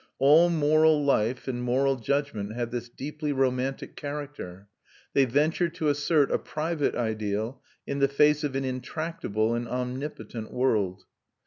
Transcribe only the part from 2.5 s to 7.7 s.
have this deeply romantic character; they venture to assert a private ideal